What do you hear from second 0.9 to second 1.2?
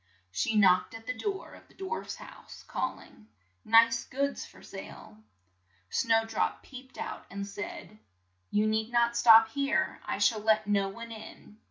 at the